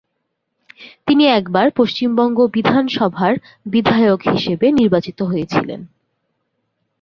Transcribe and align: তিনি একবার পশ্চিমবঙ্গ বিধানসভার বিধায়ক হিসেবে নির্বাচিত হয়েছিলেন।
তিনি 1.07 1.23
একবার 1.31 1.67
পশ্চিমবঙ্গ 1.71 2.37
বিধানসভার 2.47 3.33
বিধায়ক 3.65 4.19
হিসেবে 4.27 4.67
নির্বাচিত 4.71 5.19
হয়েছিলেন। 5.21 5.81